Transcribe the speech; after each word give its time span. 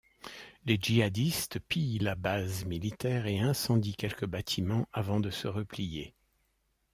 Les 0.65 0.79
djihadistes 0.81 1.59
pillent 1.59 1.99
la 1.99 2.15
base 2.15 2.65
militaire 2.65 3.27
et 3.27 3.37
incendient 3.37 3.93
quelques 3.95 4.25
bâtiments, 4.25 4.87
avant 4.93 5.19
de 5.19 5.29
se 5.29 5.47
replier. 5.47 6.15